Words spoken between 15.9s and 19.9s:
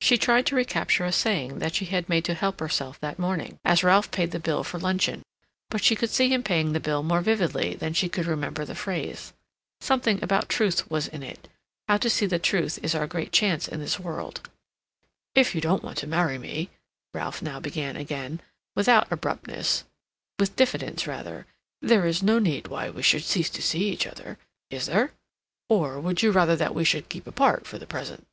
to marry me," Ralph now began again, without abruptness,